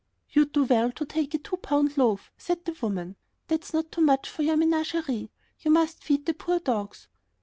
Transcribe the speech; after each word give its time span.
"You'd 0.31 0.51
do 0.53 0.63
well 0.63 0.91
to 0.93 1.05
take 1.05 1.35
a 1.35 1.37
two 1.37 1.57
pound 1.57 1.95
loaf," 1.95 2.31
said 2.35 2.65
the 2.65 2.75
woman. 2.81 3.17
"That's 3.47 3.71
not 3.71 3.91
too 3.91 4.01
much 4.01 4.27
for 4.27 4.41
your 4.41 4.57
menagerie. 4.57 5.29
You 5.59 5.69
must 5.69 6.03
feed 6.03 6.25
the 6.25 6.33
poor 6.33 6.57
dogs." 6.59 7.07